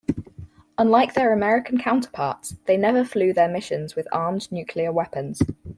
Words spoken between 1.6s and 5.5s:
counterparts they never flew their missions with armed nuclear weapons.